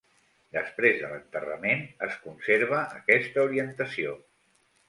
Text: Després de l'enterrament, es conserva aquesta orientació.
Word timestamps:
Després 0.55 0.97
de 1.01 1.11
l'enterrament, 1.11 1.85
es 2.07 2.17
conserva 2.25 2.81
aquesta 3.01 3.47
orientació. 3.51 4.19